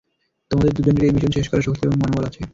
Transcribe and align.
তোমাদের 0.51 0.71
দুজনেরই 0.77 1.07
এই 1.07 1.13
মিশন 1.15 1.31
শেষ 1.33 1.45
করার 1.49 1.65
শক্তি 1.67 1.83
এবং 1.83 1.97
মনোবল 2.01 2.23
আছে। 2.29 2.41